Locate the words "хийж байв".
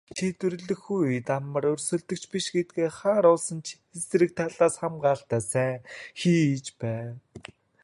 6.19-7.13